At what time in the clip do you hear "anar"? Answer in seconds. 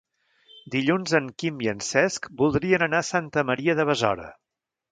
2.89-3.05